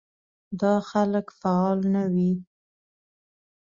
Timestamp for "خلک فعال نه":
0.89-2.03